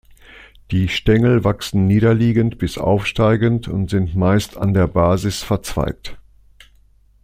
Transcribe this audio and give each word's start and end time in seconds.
Die 0.71 0.87
Stängel 0.87 1.43
wachsen 1.43 1.85
niederliegend 1.85 2.57
bis 2.57 2.79
aufsteigend 2.79 3.67
und 3.67 3.91
sind 3.91 4.15
meist 4.15 4.57
an 4.57 4.73
der 4.73 4.87
Basis 4.87 5.43
verzweigt. 5.43 6.17